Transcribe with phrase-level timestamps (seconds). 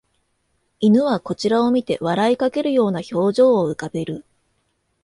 [0.79, 4.25] 犬はこちらを見て笑いかけるような表情を浮かべる